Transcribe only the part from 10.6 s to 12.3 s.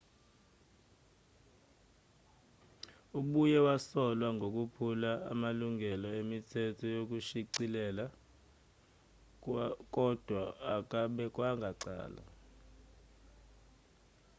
akabekwanga icala